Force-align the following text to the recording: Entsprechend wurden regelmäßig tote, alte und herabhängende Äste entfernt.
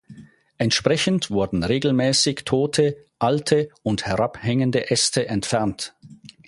Entsprechend 0.57 1.29
wurden 1.29 1.63
regelmäßig 1.63 2.37
tote, 2.43 2.97
alte 3.19 3.69
und 3.83 4.07
herabhängende 4.07 4.89
Äste 4.89 5.27
entfernt. 5.27 5.93